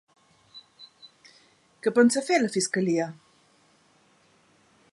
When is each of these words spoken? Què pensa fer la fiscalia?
Què 1.85 1.93
pensa 1.99 2.25
fer 2.29 2.39
la 2.45 2.49
fiscalia? 2.55 3.07